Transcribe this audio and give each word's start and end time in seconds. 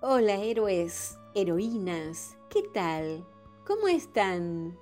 Hola 0.00 0.36
héroes, 0.36 1.18
heroínas, 1.34 2.36
¿qué 2.50 2.62
tal? 2.72 3.26
¿Cómo 3.66 3.88
están? 3.88 4.78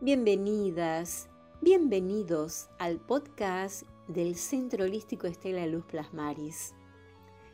Bienvenidas, 0.00 1.28
bienvenidos 1.60 2.70
al 2.78 2.98
podcast 2.98 3.82
del 4.08 4.36
Centro 4.36 4.84
Holístico 4.84 5.26
Estela 5.26 5.66
Luz 5.66 5.84
Plasmaris. 5.84 6.72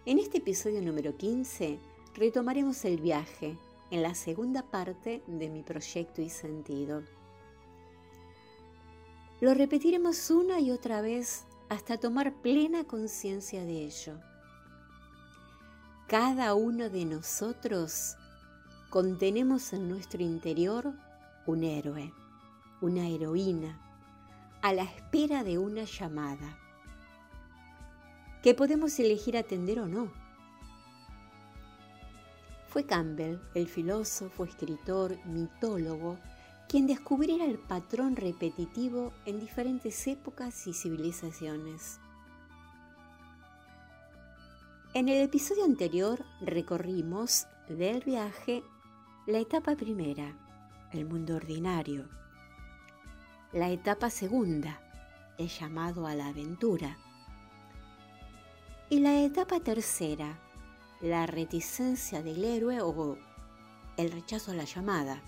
En 0.06 0.20
este 0.20 0.38
episodio 0.38 0.80
número 0.80 1.16
15 1.16 1.80
retomaremos 2.14 2.84
el 2.84 3.00
viaje 3.00 3.58
en 3.90 4.02
la 4.02 4.14
segunda 4.14 4.62
parte 4.62 5.24
de 5.26 5.48
mi 5.48 5.64
proyecto 5.64 6.22
y 6.22 6.30
sentido. 6.30 7.02
Lo 9.40 9.52
repetiremos 9.52 10.30
una 10.30 10.60
y 10.60 10.70
otra 10.70 11.00
vez 11.00 11.44
hasta 11.68 11.98
tomar 11.98 12.40
plena 12.40 12.84
conciencia 12.84 13.64
de 13.64 13.82
ello 13.82 14.27
cada 16.08 16.54
uno 16.54 16.88
de 16.88 17.04
nosotros 17.04 18.16
contenemos 18.88 19.74
en 19.74 19.90
nuestro 19.90 20.22
interior 20.22 20.94
un 21.44 21.62
héroe, 21.62 22.14
una 22.80 23.06
heroína, 23.06 23.78
a 24.62 24.72
la 24.72 24.84
espera 24.84 25.44
de 25.44 25.58
una 25.58 25.84
llamada, 25.84 26.58
que 28.42 28.54
podemos 28.54 28.98
elegir 28.98 29.36
atender 29.36 29.80
o 29.80 29.86
no. 29.86 30.10
Fue 32.68 32.86
Campbell, 32.86 33.38
el 33.54 33.66
filósofo, 33.66 34.44
escritor, 34.44 35.14
mitólogo, 35.26 36.18
quien 36.70 36.86
descubriera 36.86 37.44
el 37.44 37.58
patrón 37.58 38.16
repetitivo 38.16 39.12
en 39.26 39.40
diferentes 39.40 40.06
épocas 40.06 40.66
y 40.68 40.72
civilizaciones. 40.72 42.00
En 44.94 45.10
el 45.10 45.20
episodio 45.22 45.64
anterior 45.64 46.24
recorrimos 46.40 47.46
del 47.68 48.02
viaje 48.04 48.62
la 49.26 49.38
etapa 49.38 49.76
primera, 49.76 50.34
el 50.92 51.04
mundo 51.04 51.36
ordinario, 51.36 52.08
la 53.52 53.68
etapa 53.68 54.08
segunda, 54.08 54.80
el 55.36 55.48
llamado 55.48 56.06
a 56.06 56.14
la 56.14 56.28
aventura, 56.28 56.96
y 58.88 59.00
la 59.00 59.20
etapa 59.20 59.60
tercera, 59.60 60.40
la 61.02 61.26
reticencia 61.26 62.22
del 62.22 62.42
héroe 62.42 62.80
o 62.80 63.18
el 63.98 64.10
rechazo 64.10 64.52
a 64.52 64.54
la 64.54 64.64
llamada. 64.64 65.22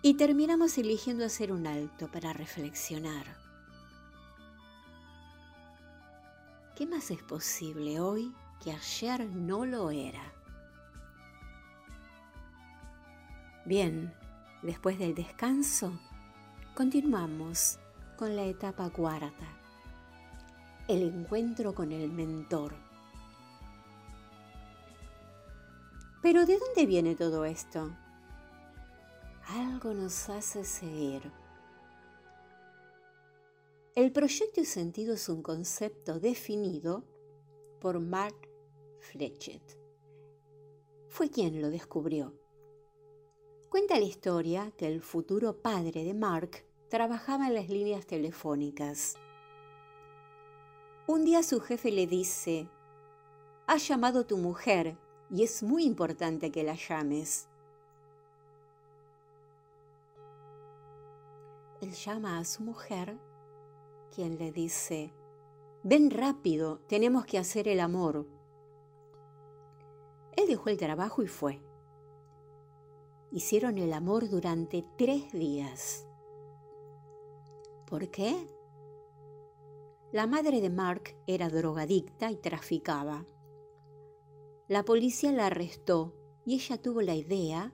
Y 0.00 0.14
terminamos 0.14 0.78
eligiendo 0.78 1.26
hacer 1.26 1.52
un 1.52 1.66
alto 1.66 2.10
para 2.10 2.32
reflexionar 2.32 3.41
¿Qué 6.74 6.86
más 6.86 7.10
es 7.10 7.22
posible 7.22 8.00
hoy 8.00 8.34
que 8.62 8.72
ayer 8.72 9.28
no 9.28 9.66
lo 9.66 9.90
era? 9.90 10.22
Bien, 13.66 14.14
después 14.62 14.98
del 14.98 15.14
descanso, 15.14 15.92
continuamos 16.74 17.78
con 18.16 18.34
la 18.34 18.44
etapa 18.44 18.88
cuarta, 18.88 19.46
el 20.88 21.02
encuentro 21.02 21.74
con 21.74 21.92
el 21.92 22.10
mentor. 22.10 22.74
Pero 26.22 26.46
¿de 26.46 26.58
dónde 26.58 26.86
viene 26.86 27.14
todo 27.14 27.44
esto? 27.44 27.94
Algo 29.46 29.92
nos 29.92 30.30
hace 30.30 30.64
seguir 30.64 31.41
el 33.94 34.10
proyecto 34.10 34.60
y 34.60 34.64
sentido 34.64 35.14
es 35.14 35.28
un 35.28 35.42
concepto 35.42 36.18
definido 36.18 37.04
por 37.80 38.00
Mark 38.00 38.48
Fletcher. 39.00 39.60
Fue 41.08 41.28
quien 41.28 41.60
lo 41.60 41.68
descubrió. 41.68 42.34
Cuenta 43.68 43.98
la 43.98 44.06
historia 44.06 44.72
que 44.78 44.86
el 44.86 45.02
futuro 45.02 45.60
padre 45.60 46.04
de 46.04 46.14
Mark 46.14 46.64
trabajaba 46.88 47.48
en 47.48 47.54
las 47.54 47.68
líneas 47.68 48.06
telefónicas. 48.06 49.16
Un 51.06 51.24
día 51.24 51.42
su 51.42 51.60
jefe 51.60 51.90
le 51.90 52.06
dice, 52.06 52.70
ha 53.66 53.76
llamado 53.76 54.24
tu 54.24 54.38
mujer 54.38 54.96
y 55.30 55.42
es 55.42 55.62
muy 55.62 55.84
importante 55.84 56.50
que 56.50 56.62
la 56.62 56.74
llames. 56.74 57.48
Él 61.82 61.92
llama 61.92 62.38
a 62.38 62.44
su 62.44 62.62
mujer 62.62 63.18
quien 64.14 64.38
le 64.38 64.52
dice, 64.52 65.14
ven 65.82 66.10
rápido, 66.10 66.80
tenemos 66.86 67.24
que 67.24 67.38
hacer 67.38 67.66
el 67.66 67.80
amor. 67.80 68.26
Él 70.36 70.46
dejó 70.46 70.68
el 70.68 70.76
trabajo 70.76 71.22
y 71.22 71.26
fue. 71.26 71.62
Hicieron 73.30 73.78
el 73.78 73.92
amor 73.92 74.28
durante 74.28 74.84
tres 74.98 75.32
días. 75.32 76.06
¿Por 77.86 78.10
qué? 78.10 78.46
La 80.12 80.26
madre 80.26 80.60
de 80.60 80.68
Mark 80.68 81.16
era 81.26 81.48
drogadicta 81.48 82.30
y 82.30 82.36
traficaba. 82.36 83.24
La 84.68 84.84
policía 84.84 85.32
la 85.32 85.46
arrestó 85.46 86.14
y 86.44 86.54
ella 86.54 86.80
tuvo 86.80 87.00
la 87.00 87.14
idea 87.14 87.72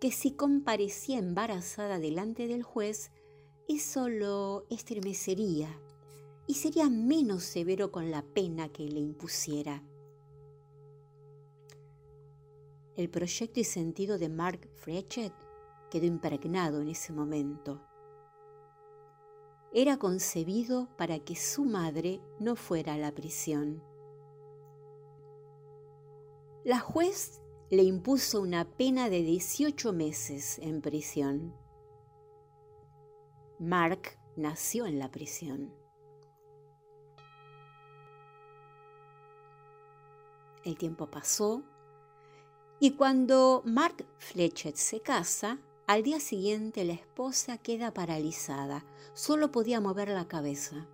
que 0.00 0.12
si 0.12 0.36
comparecía 0.36 1.18
embarazada 1.18 1.98
delante 1.98 2.46
del 2.46 2.62
juez, 2.62 3.10
eso 3.68 4.08
lo 4.08 4.66
estremecería 4.68 5.80
y 6.46 6.54
sería 6.54 6.90
menos 6.90 7.44
severo 7.44 7.90
con 7.90 8.10
la 8.10 8.22
pena 8.22 8.68
que 8.68 8.84
le 8.84 9.00
impusiera. 9.00 9.82
El 12.96 13.08
proyecto 13.08 13.60
y 13.60 13.64
sentido 13.64 14.18
de 14.18 14.28
Mark 14.28 14.68
Frechet 14.74 15.32
quedó 15.90 16.06
impregnado 16.06 16.80
en 16.80 16.88
ese 16.88 17.12
momento. 17.12 17.80
Era 19.72 19.96
concebido 19.96 20.88
para 20.96 21.18
que 21.18 21.34
su 21.34 21.64
madre 21.64 22.20
no 22.38 22.54
fuera 22.54 22.94
a 22.94 22.98
la 22.98 23.12
prisión. 23.12 23.82
La 26.64 26.78
juez 26.78 27.40
le 27.70 27.82
impuso 27.82 28.40
una 28.40 28.64
pena 28.64 29.08
de 29.08 29.22
18 29.22 29.92
meses 29.92 30.58
en 30.60 30.80
prisión. 30.80 31.63
Mark 33.60 34.18
nació 34.36 34.86
en 34.86 34.98
la 34.98 35.10
prisión. 35.10 35.72
El 40.64 40.76
tiempo 40.76 41.10
pasó 41.10 41.62
y 42.80 42.96
cuando 42.96 43.62
Mark 43.64 44.04
Fletcher 44.18 44.76
se 44.76 45.00
casa, 45.00 45.58
al 45.86 46.02
día 46.02 46.18
siguiente 46.18 46.84
la 46.84 46.94
esposa 46.94 47.58
queda 47.58 47.92
paralizada, 47.92 48.84
solo 49.12 49.52
podía 49.52 49.80
mover 49.80 50.08
la 50.08 50.26
cabeza. 50.26 50.88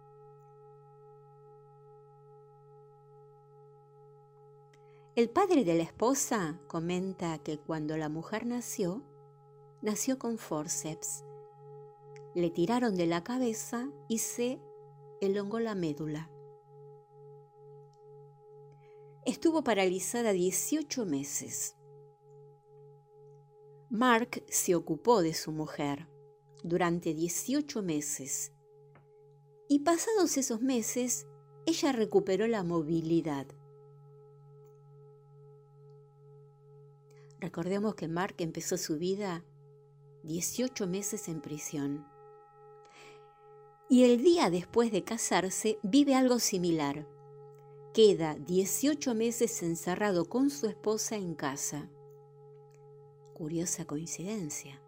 El 5.17 5.31
padre 5.31 5.65
de 5.65 5.75
la 5.75 5.83
esposa 5.83 6.61
comenta 6.67 7.39
que 7.39 7.59
cuando 7.59 7.97
la 7.97 8.09
mujer 8.09 8.47
nació, 8.47 9.03
nació 9.81 10.19
con 10.19 10.39
forceps 10.39 11.25
le 12.35 12.51
tiraron 12.51 12.97
de 12.97 13.07
la 13.07 13.25
cabeza 13.25 13.91
y 14.09 14.19
se 14.19 14.61
elongó 15.21 15.61
la 15.61 15.75
médula. 15.75 16.31
Estuvo 19.27 19.63
paralizada 19.63 20.33
18 20.33 21.05
meses. 21.05 21.77
Mark 23.91 24.45
se 24.49 24.75
ocupó 24.75 25.21
de 25.21 25.35
su 25.35 25.53
mujer 25.53 26.09
durante 26.63 27.13
18 27.13 27.83
meses 27.83 28.53
y 29.69 29.81
pasados 29.81 30.37
esos 30.37 30.61
meses 30.63 31.27
ella 31.67 31.93
recuperó 31.93 32.47
la 32.47 32.63
movilidad. 32.63 33.47
Recordemos 37.41 37.95
que 37.95 38.09
Mark 38.09 38.37
empezó 38.39 38.77
su 38.77 38.99
vida 38.99 39.45
18 40.25 40.87
meses 40.87 41.29
en 41.29 41.41
prisión 41.41 42.10
y 43.91 44.05
el 44.05 44.23
día 44.23 44.51
después 44.51 44.93
de 44.93 45.03
casarse 45.03 45.81
vive 45.83 46.15
algo 46.15 46.39
similar. 46.39 47.09
Queda 47.93 48.37
18 48.37 49.17
meses 49.17 49.65
encerrado 49.65 50.27
con 50.27 50.49
su 50.49 50.69
esposa 50.69 51.17
en 51.17 51.35
casa. 51.35 51.91
Curiosa 53.35 53.87
coincidencia. 53.87 54.81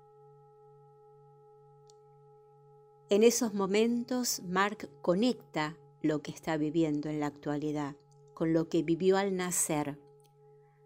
En 3.11 3.25
esos 3.25 3.55
momentos, 3.55 4.41
Mark 4.47 4.89
conecta 5.03 5.77
lo 6.01 6.23
que 6.23 6.31
está 6.31 6.57
viviendo 6.57 7.09
en 7.09 7.19
la 7.19 7.27
actualidad 7.27 7.97
con 8.35 8.53
lo 8.53 8.69
que 8.69 8.85
vivió 8.85 9.17
al 9.17 9.35
nacer, 9.35 9.99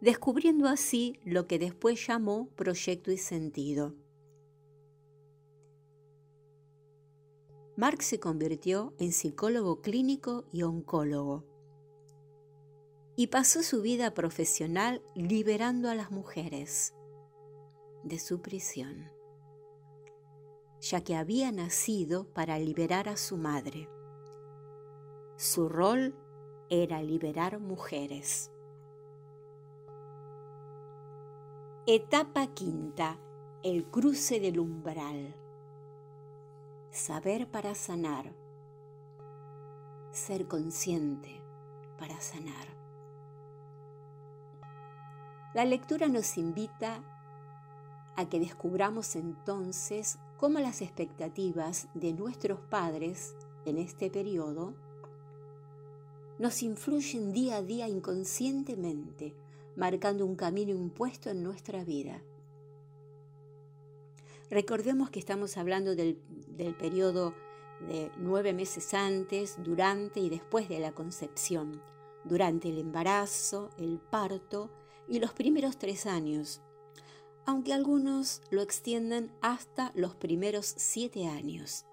descubriendo 0.01 0.69
así 0.69 1.21
lo 1.23 1.47
que 1.47 1.59
después 1.59 2.07
llamó 2.07 2.49
proyecto 2.57 3.13
y 3.13 3.19
sentido. 3.19 3.95
Mark 7.77 8.03
se 8.03 8.19
convirtió 8.19 8.95
en 8.99 9.13
psicólogo 9.13 9.83
clínico 9.83 10.45
y 10.51 10.63
oncólogo. 10.63 11.45
y 13.19 13.29
pasó 13.29 13.63
su 13.63 13.81
vida 13.81 14.13
profesional 14.13 15.03
liberando 15.15 15.89
a 15.89 15.95
las 15.95 16.11
mujeres 16.11 16.95
de 18.05 18.19
su 18.19 18.43
prisión, 18.43 19.11
ya 20.81 21.01
que 21.03 21.17
había 21.17 21.51
nacido 21.51 22.29
para 22.35 22.59
liberar 22.59 23.09
a 23.09 23.17
su 23.17 23.39
madre. 23.39 23.89
Su 25.37 25.71
rol 25.71 26.15
era 26.69 27.03
liberar 27.03 27.59
mujeres. 27.59 28.51
Etapa 31.87 32.49
quinta, 32.49 33.19
el 33.63 33.87
cruce 33.87 34.41
del 34.41 34.59
umbral. 34.59 35.35
Saber 36.97 37.47
para 37.47 37.75
sanar. 37.75 38.33
Ser 40.13 40.49
consciente 40.49 41.43
para 41.99 42.19
sanar. 42.23 42.69
La 45.53 45.67
lectura 45.67 46.09
nos 46.09 46.39
invita 46.39 47.05
a 48.17 48.27
que 48.31 48.41
descubramos 48.41 49.15
entonces 49.15 50.19
cómo 50.39 50.59
las 50.59 50.81
expectativas 50.81 51.89
de 51.93 52.15
nuestros 52.15 52.61
padres 52.61 53.37
en 53.67 53.77
este 53.77 54.09
periodo 54.09 54.73
nos 56.39 56.63
influyen 56.63 57.31
día 57.31 57.57
a 57.57 57.63
día 57.63 57.89
inconscientemente, 57.89 59.35
marcando 59.77 60.25
un 60.25 60.35
camino 60.35 60.71
impuesto 60.71 61.29
en 61.29 61.43
nuestra 61.43 61.85
vida. 61.85 62.23
Recordemos 64.51 65.11
que 65.11 65.19
estamos 65.19 65.57
hablando 65.57 65.95
del, 65.97 66.21
del 66.49 66.75
periodo 66.75 67.35
de 67.81 68.11
nueve 68.17 68.53
meses 68.53 68.95
antes, 68.95 69.57
durante 69.63 70.21
y 70.21 70.29
después 70.29 70.69
de 70.69 70.79
la 70.79 70.93
concepción, 70.93 71.83
durante 72.25 72.69
el 72.69 72.79
embarazo, 72.79 73.71
el 73.79 73.99
parto 73.99 74.71
y 75.09 75.19
los 75.19 75.33
primeros 75.33 75.79
tres 75.79 76.07
años, 76.07 76.63
aunque 77.45 77.73
algunos 77.73 78.41
lo 78.51 78.63
extienden 78.63 79.31
hasta 79.41 79.93
los 79.95 80.15
primeros 80.15 80.67
siete 80.77 81.27
años. 81.27 81.85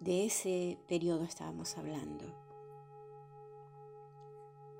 De 0.00 0.26
ese 0.26 0.78
periodo 0.88 1.24
estábamos 1.24 1.78
hablando. 1.78 2.24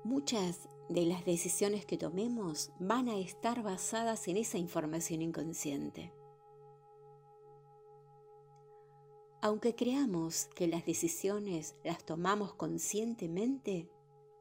Muchas 0.03 0.69
de 0.89 1.05
las 1.05 1.25
decisiones 1.25 1.85
que 1.85 1.97
tomemos 1.97 2.71
van 2.79 3.09
a 3.09 3.17
estar 3.17 3.63
basadas 3.63 4.27
en 4.27 4.37
esa 4.37 4.57
información 4.57 5.21
inconsciente. 5.21 6.13
Aunque 9.41 9.75
creamos 9.75 10.47
que 10.55 10.67
las 10.67 10.85
decisiones 10.85 11.75
las 11.83 12.03
tomamos 12.03 12.53
conscientemente, 12.53 13.89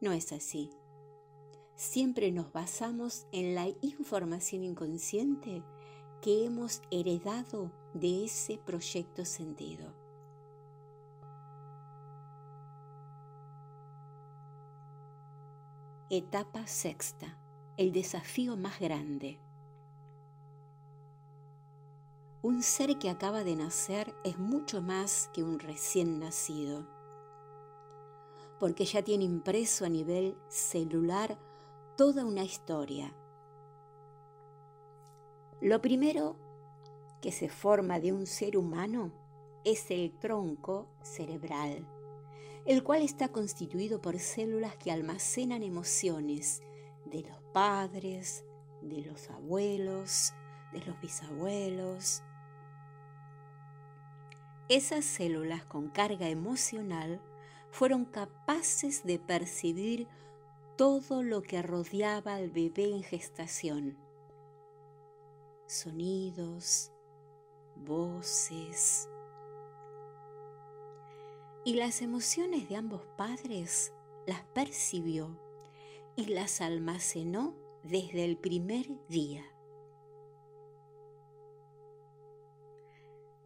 no 0.01 0.13
es 0.13 0.33
así 0.33 0.71
siempre 1.77 2.31
nos 2.31 2.53
basamos 2.53 3.27
en 3.33 3.55
la 3.55 3.69
información 3.81 4.65
inconsciente 4.65 5.63
que 6.23 6.45
hemos 6.45 6.83
heredado 6.91 7.71
de 7.93 8.25
ese 8.25 8.59
proyecto 8.59 9.25
sentido. 9.25 10.04
Etapa 16.17 16.65
sexta, 16.69 17.37
el 17.77 17.91
desafío 17.91 18.57
más 18.57 18.79
grande. 18.79 19.41
Un 22.41 22.63
ser 22.63 23.01
que 23.01 23.11
acaba 23.11 23.43
de 23.43 23.57
nacer 23.57 24.15
es 24.23 24.39
mucho 24.39 24.81
más 24.81 25.29
que 25.35 25.43
un 25.43 25.59
recién 25.59 26.21
nacido, 26.21 26.87
porque 28.61 28.85
ya 28.85 29.03
tiene 29.03 29.25
impreso 29.25 29.87
a 29.87 29.89
nivel 29.89 30.39
celular 30.47 31.37
toda 31.97 32.25
una 32.25 32.45
historia. 32.45 33.13
Lo 35.61 35.81
primero 35.81 36.37
que 37.21 37.33
se 37.33 37.49
forma 37.49 37.99
de 37.99 38.13
un 38.13 38.27
ser 38.27 38.57
humano 38.57 39.11
es 39.65 39.91
el 39.91 40.17
tronco 40.21 40.87
cerebral, 41.03 41.85
el 42.67 42.83
cual 42.83 43.03
está 43.03 43.29
constituido 43.29 44.01
por 44.01 44.19
células 44.19 44.77
que 44.77 44.91
almacenan 44.91 45.63
emociones 45.63 46.63
de 47.05 47.23
los 47.23 47.39
padres, 47.53 48.45
de 48.81 49.03
los 49.03 49.31
abuelos, 49.31 50.33
de 50.73 50.81
los 50.85 50.99
bisabuelos. 51.01 52.23
Esas 54.69 55.05
células 55.05 55.65
con 55.67 55.89
carga 55.89 56.29
emocional 56.29 57.21
fueron 57.71 58.07
capaces 58.07 59.05
de 59.05 59.19
percibir 59.19 60.09
todo 60.77 61.23
lo 61.23 61.43
que 61.43 61.61
rodeaba 61.61 62.35
al 62.35 62.51
bebé 62.51 62.91
en 62.91 63.03
gestación. 63.03 63.99
Sonidos, 65.67 66.93
voces. 67.77 69.09
Y 71.65 71.75
las 71.75 72.03
emociones 72.03 72.69
de 72.69 72.77
ambos 72.77 73.03
padres 73.17 73.93
las 74.27 74.43
percibió 74.55 75.41
y 76.15 76.27
las 76.27 76.61
almacenó 76.61 77.55
desde 77.83 78.25
el 78.25 78.37
primer 78.37 78.87
día. 79.09 79.45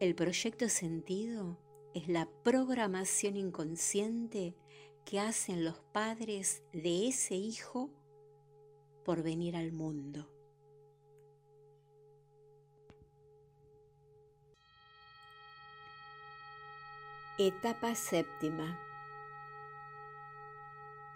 El 0.01 0.15
proyecto 0.15 0.67
sentido 0.67 1.57
es 1.93 2.07
la 2.09 2.29
programación 2.43 3.37
inconsciente 3.37 4.55
que 5.05 5.19
hacen 5.19 5.63
los 5.63 5.79
padres 5.93 6.63
de 6.73 7.07
ese 7.07 7.35
hijo 7.35 7.89
por 9.05 9.23
venir 9.23 9.55
al 9.55 9.71
mundo. 9.71 10.38
Etapa 17.41 17.95
séptima. 17.95 18.77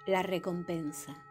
La 0.06 0.24
recompensa. 0.24 1.22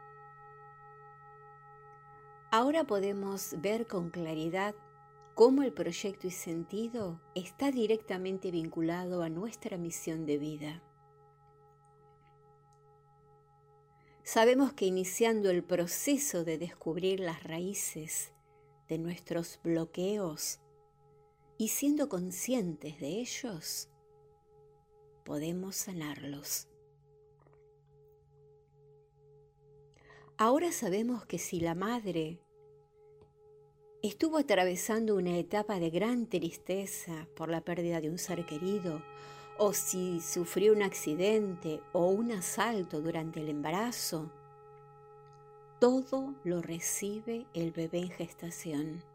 Ahora 2.50 2.84
podemos 2.84 3.54
ver 3.62 3.86
con 3.86 4.10
claridad 4.10 4.74
cómo 5.34 5.62
el 5.62 5.72
proyecto 5.72 6.26
y 6.26 6.30
sentido 6.30 7.22
está 7.34 7.70
directamente 7.70 8.50
vinculado 8.50 9.22
a 9.22 9.30
nuestra 9.30 9.78
misión 9.78 10.26
de 10.26 10.36
vida. 10.36 10.82
Sabemos 14.24 14.74
que 14.74 14.84
iniciando 14.84 15.48
el 15.48 15.64
proceso 15.64 16.44
de 16.44 16.58
descubrir 16.58 17.18
las 17.20 17.42
raíces 17.44 18.34
de 18.90 18.98
nuestros 18.98 19.58
bloqueos 19.64 20.60
y 21.56 21.68
siendo 21.68 22.10
conscientes 22.10 23.00
de 23.00 23.20
ellos, 23.20 23.88
podemos 25.24 25.76
sanarlos. 25.76 26.68
Ahora 30.38 30.72
sabemos 30.72 31.24
que 31.24 31.38
si 31.38 31.60
la 31.60 31.74
madre 31.74 32.40
estuvo 34.02 34.38
atravesando 34.38 35.14
una 35.14 35.38
etapa 35.38 35.78
de 35.78 35.90
gran 35.90 36.26
tristeza 36.26 37.28
por 37.36 37.48
la 37.48 37.60
pérdida 37.60 38.00
de 38.00 38.10
un 38.10 38.18
ser 38.18 38.44
querido 38.44 39.02
o 39.58 39.72
si 39.72 40.20
sufrió 40.20 40.72
un 40.72 40.82
accidente 40.82 41.80
o 41.92 42.06
un 42.06 42.32
asalto 42.32 43.00
durante 43.00 43.40
el 43.40 43.48
embarazo, 43.48 44.32
todo 45.78 46.34
lo 46.42 46.62
recibe 46.62 47.46
el 47.54 47.70
bebé 47.70 47.98
en 47.98 48.10
gestación. 48.10 49.11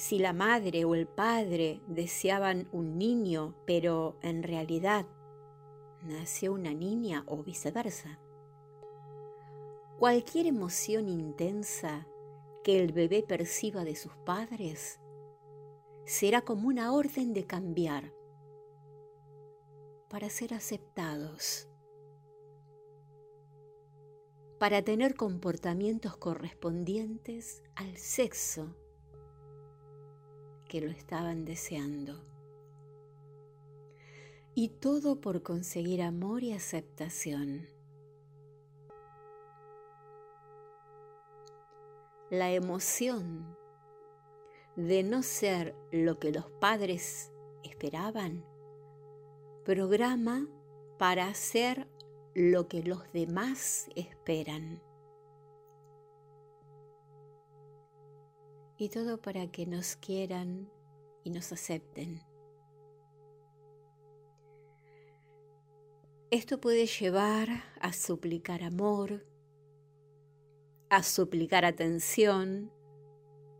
Si 0.00 0.18
la 0.18 0.32
madre 0.32 0.86
o 0.86 0.94
el 0.94 1.06
padre 1.06 1.82
deseaban 1.86 2.70
un 2.72 2.96
niño, 2.96 3.54
pero 3.66 4.16
en 4.22 4.42
realidad 4.42 5.04
nació 6.02 6.54
una 6.54 6.72
niña 6.72 7.22
o 7.26 7.42
viceversa, 7.42 8.18
cualquier 9.98 10.46
emoción 10.46 11.10
intensa 11.10 12.06
que 12.64 12.80
el 12.80 12.94
bebé 12.94 13.22
perciba 13.22 13.84
de 13.84 13.94
sus 13.94 14.16
padres 14.24 15.00
será 16.06 16.40
como 16.40 16.68
una 16.68 16.94
orden 16.94 17.34
de 17.34 17.44
cambiar 17.44 18.10
para 20.08 20.30
ser 20.30 20.54
aceptados, 20.54 21.68
para 24.58 24.80
tener 24.80 25.14
comportamientos 25.14 26.16
correspondientes 26.16 27.62
al 27.74 27.98
sexo 27.98 28.79
que 30.70 30.80
lo 30.80 30.88
estaban 30.88 31.44
deseando. 31.44 32.22
Y 34.54 34.68
todo 34.68 35.20
por 35.20 35.42
conseguir 35.42 36.00
amor 36.00 36.44
y 36.44 36.52
aceptación. 36.52 37.66
La 42.30 42.52
emoción 42.52 43.56
de 44.76 45.02
no 45.02 45.24
ser 45.24 45.74
lo 45.90 46.20
que 46.20 46.30
los 46.30 46.48
padres 46.52 47.32
esperaban, 47.64 48.44
programa 49.64 50.46
para 51.00 51.26
hacer 51.26 51.88
lo 52.32 52.68
que 52.68 52.84
los 52.84 53.12
demás 53.12 53.88
esperan. 53.96 54.80
Y 58.80 58.88
todo 58.88 59.20
para 59.20 59.46
que 59.48 59.66
nos 59.66 59.96
quieran 59.96 60.70
y 61.22 61.28
nos 61.28 61.52
acepten. 61.52 62.22
Esto 66.30 66.62
puede 66.62 66.86
llevar 66.86 67.48
a 67.78 67.92
suplicar 67.92 68.62
amor, 68.62 69.26
a 70.88 71.02
suplicar 71.02 71.66
atención, 71.66 72.72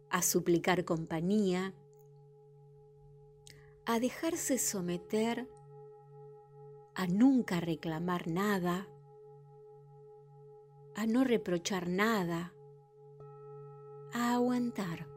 a 0.08 0.22
suplicar 0.22 0.86
compañía, 0.86 1.74
a 3.84 4.00
dejarse 4.00 4.56
someter, 4.56 5.46
a 6.94 7.06
nunca 7.06 7.60
reclamar 7.60 8.26
nada, 8.26 8.88
a 10.94 11.04
no 11.04 11.24
reprochar 11.24 11.90
nada, 11.90 12.54
a 14.14 14.32
aguantar. 14.32 15.09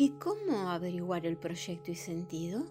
¿Y 0.00 0.10
cómo 0.10 0.70
averiguar 0.70 1.26
el 1.26 1.36
proyecto 1.36 1.90
y 1.90 1.96
sentido? 1.96 2.62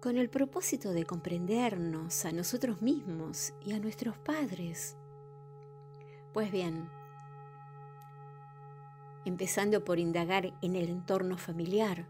Con 0.00 0.18
el 0.18 0.28
propósito 0.28 0.90
de 0.90 1.06
comprendernos 1.06 2.24
a 2.24 2.32
nosotros 2.32 2.82
mismos 2.82 3.54
y 3.64 3.72
a 3.72 3.78
nuestros 3.78 4.18
padres. 4.18 4.96
Pues 6.34 6.50
bien, 6.50 6.90
empezando 9.24 9.84
por 9.84 10.00
indagar 10.00 10.52
en 10.60 10.74
el 10.74 10.88
entorno 10.88 11.38
familiar. 11.38 12.08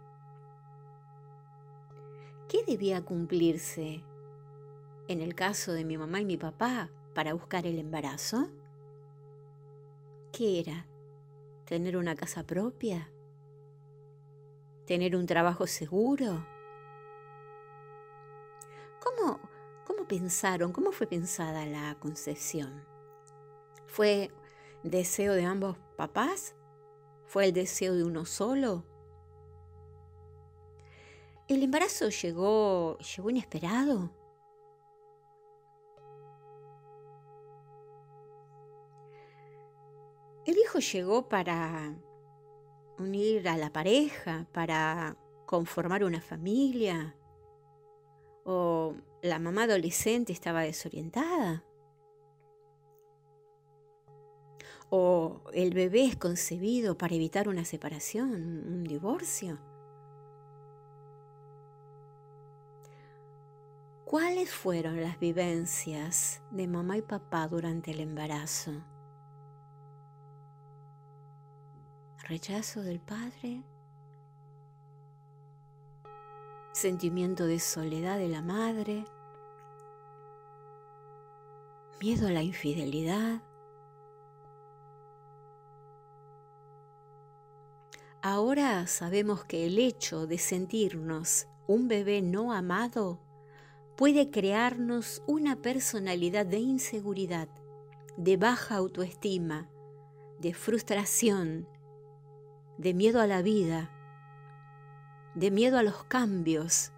¿Qué 2.49 2.65
debía 2.67 3.05
cumplirse 3.05 4.03
en 5.07 5.21
el 5.21 5.35
caso 5.35 5.75
de 5.75 5.85
mi 5.85 5.99
mamá 5.99 6.23
y 6.23 6.25
mi 6.25 6.39
papá 6.39 6.89
para 7.15 7.35
buscar 7.35 7.67
el 7.67 7.79
embarazo? 7.79 8.49
¿Qué 10.33 10.61
era? 10.61 10.88
Tener 11.69 11.99
una 11.99 12.17
casa 12.17 12.45
propia, 12.45 13.11
tener 14.87 15.15
un 15.15 15.27
trabajo 15.27 15.67
seguro. 15.67 16.47
¿Cómo, 19.05 19.39
cómo 19.87 20.09
pensaron, 20.09 20.73
cómo 20.73 20.93
fue 20.93 21.07
pensada 21.07 21.67
la 21.67 21.95
concepción? 22.01 22.87
¿Fue 23.87 24.31
deseo 24.83 25.35
de 25.35 25.45
ambos 25.45 25.77
papás? 25.99 26.55
¿Fue 27.27 27.45
el 27.45 27.53
deseo 27.53 27.95
de 27.95 28.05
uno 28.05 28.25
solo? 28.25 28.87
¿El 31.49 31.63
embarazo 31.63 32.09
llegó, 32.09 32.97
llegó 32.97 33.29
inesperado? 33.29 34.11
El 40.49 40.57
hijo 40.57 40.79
llegó 40.79 41.29
para 41.29 41.95
unir 42.99 43.51
a 43.51 43.59
la 43.59 43.71
pareja, 43.71 44.47
para 44.51 45.15
conformar 45.45 46.03
una 46.05 46.23
familia, 46.23 47.15
o 48.47 48.95
la 49.21 49.39
mamá 49.39 49.65
adolescente 49.65 50.33
estaba 50.33 50.63
desorientada, 50.63 51.67
o 54.89 55.43
el 55.53 55.75
bebé 55.75 56.07
es 56.07 56.17
concebido 56.17 56.97
para 56.97 57.15
evitar 57.15 57.51
una 57.51 57.67
separación, 57.67 58.31
un 58.33 58.85
divorcio. 58.85 59.59
¿Cuáles 64.07 64.51
fueron 64.51 65.03
las 65.03 65.21
vivencias 65.21 66.41
de 66.53 66.67
mamá 66.67 66.97
y 66.97 67.03
papá 67.03 67.49
durante 67.49 67.91
el 67.91 68.01
embarazo? 68.01 68.83
Rechazo 72.29 72.83
del 72.83 73.01
padre, 73.01 73.63
sentimiento 76.73 77.47
de 77.47 77.59
soledad 77.59 78.19
de 78.19 78.29
la 78.29 78.43
madre, 78.43 79.07
miedo 82.03 82.29
a 82.29 82.31
la 82.31 82.43
infidelidad. 82.43 83.41
Ahora 88.21 88.87
sabemos 88.87 89.47
que 89.47 89.67
el 89.67 89.79
hecho 89.79 90.27
de 90.27 90.37
sentirnos 90.37 91.49
un 91.67 91.89
bebé 91.89 92.21
no 92.21 92.53
amado 92.53 93.21
puede 93.97 94.31
crearnos 94.31 95.23
una 95.27 95.57
personalidad 95.57 96.45
de 96.45 96.59
inseguridad, 96.59 97.49
de 98.19 98.37
baja 98.37 98.77
autoestima, 98.77 99.71
de 100.41 100.53
frustración, 100.53 101.67
de 102.79 102.95
miedo 102.95 103.21
a 103.21 103.27
la 103.27 103.43
vida, 103.43 103.91
de 105.35 105.51
miedo 105.51 105.79
a 105.79 105.83
los 105.83 106.05
cambios. 106.05 106.93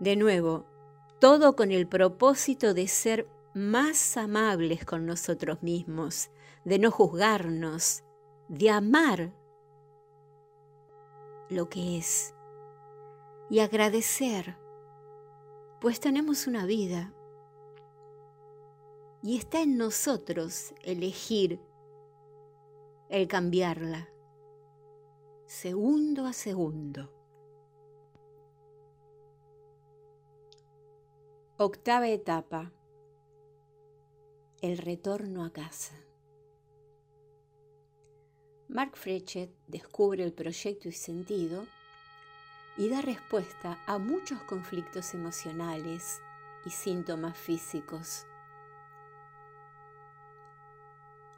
De 0.00 0.16
nuevo, 0.16 0.66
todo 1.20 1.56
con 1.56 1.70
el 1.72 1.86
propósito 1.86 2.74
de 2.74 2.88
ser 2.88 3.28
más 3.54 4.16
amables 4.16 4.84
con 4.84 5.06
nosotros 5.06 5.62
mismos, 5.62 6.30
de 6.64 6.78
no 6.78 6.90
juzgarnos, 6.90 8.04
de 8.48 8.70
amar 8.70 9.32
lo 11.48 11.68
que 11.68 11.96
es 11.96 12.34
y 13.48 13.60
agradecer, 13.60 14.58
pues 15.80 16.00
tenemos 16.00 16.46
una 16.46 16.66
vida 16.66 17.12
y 19.22 19.38
está 19.38 19.62
en 19.62 19.78
nosotros 19.78 20.74
elegir 20.82 21.60
el 23.08 23.28
cambiarla, 23.28 24.08
segundo 25.46 26.26
a 26.26 26.32
segundo. 26.32 27.12
Octava 31.56 32.08
etapa. 32.08 32.72
El 34.60 34.78
retorno 34.78 35.44
a 35.44 35.52
casa. 35.52 35.94
Mark 38.68 38.96
Frechet 38.96 39.50
descubre 39.68 40.24
el 40.24 40.32
proyecto 40.32 40.88
y 40.88 40.92
sentido 40.92 41.64
y 42.76 42.88
da 42.88 43.02
respuesta 43.02 43.78
a 43.86 43.98
muchos 43.98 44.42
conflictos 44.42 45.14
emocionales 45.14 46.20
y 46.64 46.70
síntomas 46.70 47.38
físicos 47.38 48.25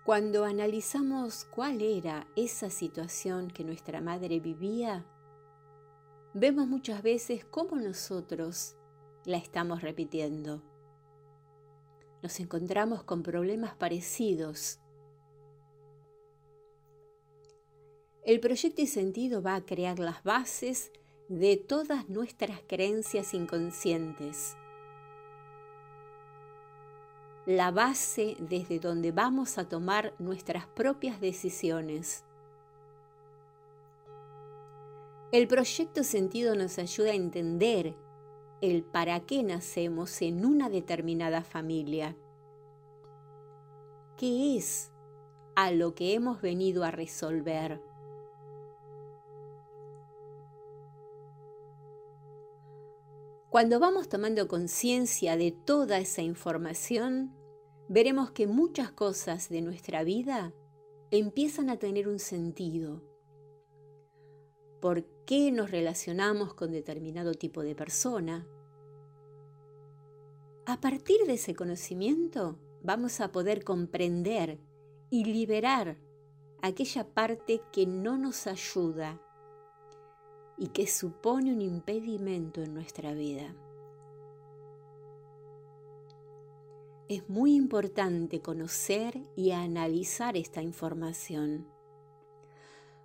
Cuando 0.08 0.46
analizamos 0.46 1.44
cuál 1.44 1.82
era 1.82 2.26
esa 2.34 2.70
situación 2.70 3.48
que 3.48 3.62
nuestra 3.62 4.00
madre 4.00 4.40
vivía, 4.40 5.04
vemos 6.32 6.66
muchas 6.66 7.02
veces 7.02 7.44
cómo 7.44 7.76
nosotros 7.76 8.74
la 9.26 9.36
estamos 9.36 9.82
repitiendo. 9.82 10.62
Nos 12.22 12.40
encontramos 12.40 13.02
con 13.02 13.22
problemas 13.22 13.74
parecidos. 13.74 14.80
El 18.24 18.40
proyecto 18.40 18.80
y 18.80 18.86
sentido 18.86 19.42
va 19.42 19.56
a 19.56 19.66
crear 19.66 19.98
las 19.98 20.22
bases 20.22 20.90
de 21.28 21.58
todas 21.58 22.08
nuestras 22.08 22.62
creencias 22.66 23.34
inconscientes 23.34 24.56
la 27.48 27.70
base 27.70 28.36
desde 28.40 28.78
donde 28.78 29.10
vamos 29.10 29.56
a 29.56 29.66
tomar 29.66 30.12
nuestras 30.18 30.66
propias 30.66 31.18
decisiones. 31.18 32.22
El 35.32 35.48
proyecto 35.48 36.04
sentido 36.04 36.54
nos 36.56 36.78
ayuda 36.78 37.12
a 37.12 37.14
entender 37.14 37.96
el 38.60 38.84
para 38.84 39.20
qué 39.20 39.42
nacemos 39.42 40.20
en 40.20 40.44
una 40.44 40.68
determinada 40.68 41.42
familia. 41.42 42.18
¿Qué 44.18 44.58
es 44.58 44.92
a 45.56 45.70
lo 45.70 45.94
que 45.94 46.12
hemos 46.12 46.42
venido 46.42 46.84
a 46.84 46.90
resolver? 46.90 47.80
Cuando 53.48 53.80
vamos 53.80 54.10
tomando 54.10 54.48
conciencia 54.48 55.38
de 55.38 55.50
toda 55.50 55.96
esa 55.96 56.20
información, 56.20 57.37
veremos 57.88 58.30
que 58.30 58.46
muchas 58.46 58.90
cosas 58.90 59.48
de 59.48 59.62
nuestra 59.62 60.04
vida 60.04 60.52
empiezan 61.10 61.70
a 61.70 61.78
tener 61.78 62.06
un 62.08 62.18
sentido. 62.18 63.02
¿Por 64.80 65.04
qué 65.24 65.50
nos 65.50 65.70
relacionamos 65.70 66.54
con 66.54 66.70
determinado 66.70 67.34
tipo 67.34 67.62
de 67.62 67.74
persona? 67.74 68.46
A 70.66 70.80
partir 70.80 71.26
de 71.26 71.34
ese 71.34 71.54
conocimiento 71.54 72.58
vamos 72.82 73.20
a 73.20 73.32
poder 73.32 73.64
comprender 73.64 74.60
y 75.10 75.24
liberar 75.24 75.98
aquella 76.60 77.08
parte 77.08 77.62
que 77.72 77.86
no 77.86 78.18
nos 78.18 78.46
ayuda 78.46 79.20
y 80.58 80.68
que 80.68 80.86
supone 80.86 81.52
un 81.52 81.62
impedimento 81.62 82.62
en 82.62 82.74
nuestra 82.74 83.14
vida. 83.14 83.54
Es 87.08 87.26
muy 87.26 87.54
importante 87.54 88.42
conocer 88.42 89.18
y 89.34 89.52
analizar 89.52 90.36
esta 90.36 90.60
información, 90.60 91.66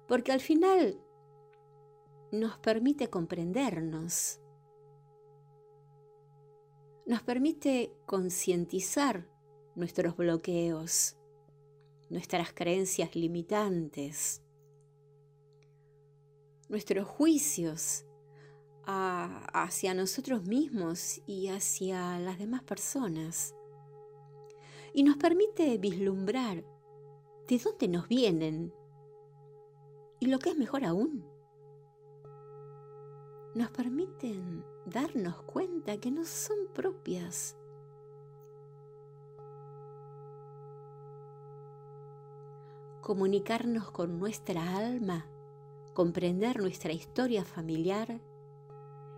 porque 0.09 0.33
al 0.33 0.41
final 0.41 0.99
nos 2.33 2.57
permite 2.57 3.09
comprendernos, 3.09 4.41
nos 7.05 7.21
permite 7.21 7.95
concientizar 8.05 9.25
nuestros 9.73 10.17
bloqueos, 10.17 11.15
nuestras 12.09 12.51
creencias 12.51 13.15
limitantes, 13.15 14.43
nuestros 16.67 17.07
juicios 17.07 18.03
hacia 18.85 19.93
nosotros 19.93 20.43
mismos 20.43 21.21
y 21.25 21.47
hacia 21.47 22.19
las 22.19 22.37
demás 22.37 22.63
personas. 22.63 23.55
Y 24.93 25.03
nos 25.03 25.17
permite 25.17 25.77
vislumbrar 25.77 26.63
de 27.47 27.57
dónde 27.57 27.87
nos 27.87 28.07
vienen 28.07 28.73
y 30.23 30.27
lo 30.27 30.39
que 30.39 30.51
es 30.51 30.57
mejor 30.57 30.85
aún, 30.85 31.25
nos 33.55 33.69
permiten 33.71 34.63
darnos 34.85 35.41
cuenta 35.43 35.97
que 35.97 36.09
no 36.11 36.23
son 36.23 36.57
propias. 36.73 37.57
Comunicarnos 43.01 43.91
con 43.91 44.17
nuestra 44.17 44.77
alma, 44.77 45.25
comprender 45.93 46.61
nuestra 46.61 46.93
historia 46.93 47.43
familiar 47.43 48.21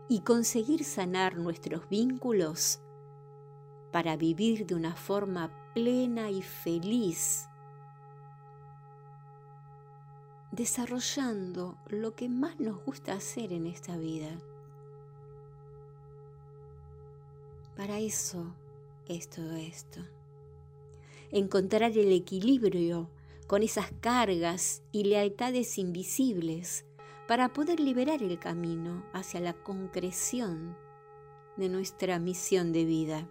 y 0.10 0.22
conseguir 0.22 0.84
sanar 0.84 1.38
nuestros 1.38 1.88
vínculos 1.88 2.80
para 3.92 4.18
vivir 4.18 4.66
de 4.66 4.74
una 4.74 4.96
forma 4.96 5.65
plena 5.76 6.32
y 6.32 6.42
feliz 6.42 7.50
desarrollando 10.54 11.78
lo 11.90 12.16
que 12.16 12.30
más 12.30 12.62
nos 12.62 12.82
gusta 12.86 13.12
hacer 13.12 13.52
en 13.52 13.68
esta 13.68 13.98
vida. 13.98 14.38
Para 17.76 18.00
eso 18.00 18.56
es 19.10 19.30
todo 19.30 19.54
esto. 19.58 20.00
Encontrar 21.32 21.92
el 21.98 22.14
equilibrio 22.14 23.10
con 23.46 23.62
esas 23.62 23.92
cargas 24.00 24.82
y 24.94 25.04
lealtades 25.04 25.78
invisibles 25.78 26.86
para 27.28 27.52
poder 27.52 27.82
liberar 27.82 28.24
el 28.24 28.40
camino 28.40 29.04
hacia 29.12 29.42
la 29.42 29.52
concreción 29.52 30.78
de 31.58 31.68
nuestra 31.68 32.18
misión 32.18 32.72
de 32.72 32.86
vida. 32.86 33.30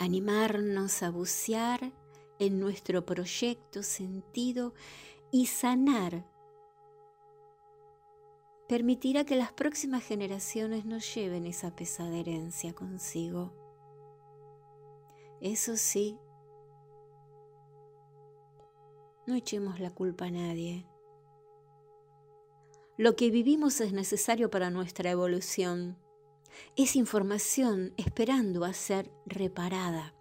Animarnos 0.00 1.02
a 1.02 1.10
bucear 1.10 1.92
en 2.38 2.58
nuestro 2.58 3.04
proyecto 3.04 3.82
sentido 3.82 4.72
y 5.30 5.44
sanar 5.44 6.24
permitirá 8.66 9.26
que 9.26 9.36
las 9.36 9.52
próximas 9.52 10.02
generaciones 10.02 10.86
no 10.86 11.00
lleven 11.00 11.44
esa 11.44 11.76
pesada 11.76 12.16
herencia 12.16 12.72
consigo. 12.72 13.52
Eso 15.42 15.76
sí, 15.76 16.16
no 19.26 19.34
echemos 19.34 19.80
la 19.80 19.90
culpa 19.90 20.24
a 20.24 20.30
nadie. 20.30 20.86
Lo 22.96 23.16
que 23.16 23.30
vivimos 23.30 23.82
es 23.82 23.92
necesario 23.92 24.50
para 24.50 24.70
nuestra 24.70 25.10
evolución. 25.10 25.98
Es 26.76 26.96
información 26.96 27.92
esperando 27.96 28.64
a 28.64 28.72
ser 28.72 29.10
reparada. 29.26 30.14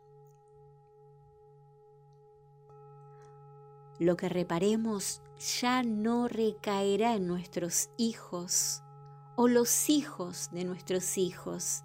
lo 3.99 4.15
que 4.15 4.29
reparemos 4.29 5.21
ya 5.59 5.83
no 5.83 6.27
recaerá 6.29 7.15
en 7.15 7.27
nuestros 7.27 7.89
hijos 7.97 8.81
o 9.35 9.47
los 9.47 9.89
hijos 9.89 10.49
de 10.51 10.63
nuestros 10.63 11.17
hijos. 11.17 11.83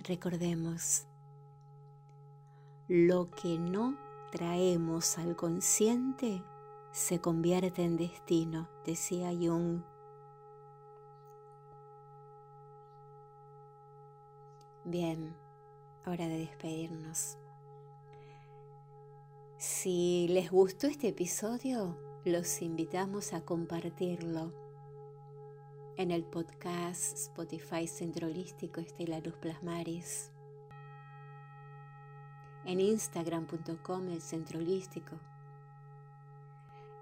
Recordemos, 0.00 1.06
lo 2.88 3.30
que 3.30 3.58
no 3.58 3.96
traemos 4.32 5.18
al 5.18 5.36
consciente 5.36 6.42
se 6.94 7.20
convierte 7.20 7.82
en 7.82 7.96
destino, 7.96 8.68
decía 8.86 9.30
Jung. 9.30 9.82
Bien 14.84 15.34
hora 16.06 16.28
de 16.28 16.38
despedirnos. 16.38 17.36
Si 19.58 20.28
les 20.28 20.52
gustó 20.52 20.86
este 20.86 21.08
episodio, 21.08 21.98
los 22.24 22.62
invitamos 22.62 23.32
a 23.32 23.40
compartirlo 23.40 24.52
en 25.96 26.12
el 26.12 26.22
podcast 26.22 27.16
Spotify 27.16 27.88
Centro 27.88 28.28
Holístico 28.28 28.80
Estela 28.80 29.18
Luz 29.18 29.34
Plasmaris, 29.38 30.30
en 32.64 32.78
instagram.com 32.78 34.10
el 34.10 34.20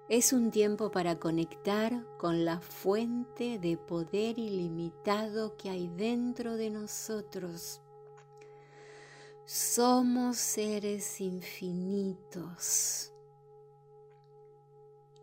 Es 0.09 0.33
un 0.33 0.51
tiempo 0.51 0.91
para 0.91 1.19
conectar 1.19 1.93
con 2.17 2.47
la 2.47 2.61
fuente 2.61 3.59
de 3.59 3.77
poder 3.77 4.39
ilimitado 4.39 5.59
que 5.59 5.69
hay 5.69 5.89
dentro 5.89 6.57
de 6.57 6.71
nosotros. 6.71 7.83
Somos 9.45 10.39
seres 10.39 11.21
infinitos. 11.21 13.13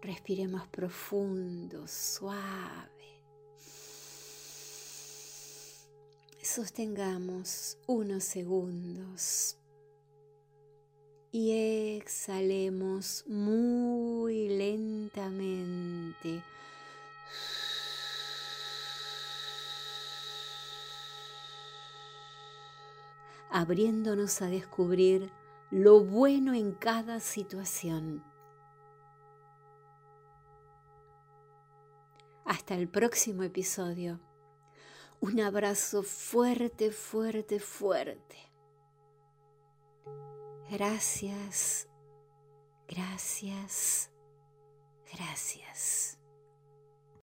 Respiremos 0.01 0.67
profundo, 0.67 1.87
suave. 1.87 2.98
Sostengamos 6.51 7.77
unos 7.85 8.23
segundos 8.23 9.55
y 11.31 11.51
exhalemos 11.95 13.23
muy 13.27 14.49
lentamente. 14.49 16.41
abriéndonos 23.51 24.41
a 24.41 24.47
descubrir 24.47 25.31
lo 25.69 26.03
bueno 26.03 26.55
en 26.55 26.71
cada 26.71 27.19
situación. 27.19 28.23
Hasta 32.43 32.73
el 32.73 32.87
próximo 32.87 33.43
episodio. 33.43 34.19
Un 35.21 35.41
abrazo 35.41 36.01
fuerte, 36.01 36.91
fuerte, 36.91 37.59
fuerte. 37.59 38.37
Gracias, 40.69 41.89
gracias, 42.87 44.11
gracias. 45.11 46.18